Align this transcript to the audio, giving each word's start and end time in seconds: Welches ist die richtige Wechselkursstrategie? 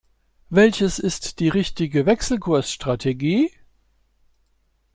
Welches 0.49 0.97
ist 0.97 1.39
die 1.39 1.49
richtige 1.49 2.07
Wechselkursstrategie? 2.07 3.51